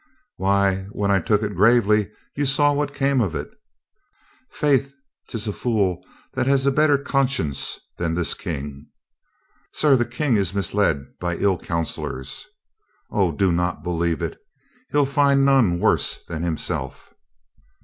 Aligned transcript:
"Why, 0.37 0.87
when 0.93 1.11
I 1.11 1.19
took 1.19 1.43
it 1.43 1.53
gravely, 1.55 2.09
you 2.35 2.47
saw 2.47 2.73
what 2.73 2.91
came 2.91 3.21
of 3.21 3.35
it. 3.35 3.51
Faith, 4.49 4.93
'tis 5.27 5.45
a 5.47 5.53
fool 5.53 6.03
that 6.33 6.47
has 6.47 6.65
a 6.65 6.71
better 6.71 6.97
con 6.97 7.27
science 7.27 7.79
than 7.99 8.15
his 8.15 8.33
King." 8.33 8.87
"Sir, 9.73 9.95
the 9.95 10.05
King 10.05 10.37
is 10.37 10.55
misled 10.55 11.05
by 11.19 11.35
ill 11.35 11.59
counselors." 11.59 12.47
"O, 13.11 13.31
do 13.31 13.51
not 13.51 13.83
believe 13.83 14.23
it. 14.23 14.39
He'll 14.91 15.05
find 15.05 15.45
none 15.45 15.77
worse 15.79 16.25
than 16.25 16.41
himself." 16.41 17.13